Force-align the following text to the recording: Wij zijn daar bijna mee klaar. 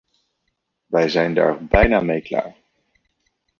Wij 0.85 1.09
zijn 1.09 1.33
daar 1.33 1.65
bijna 1.65 1.99
mee 2.01 2.21
klaar. 2.21 2.55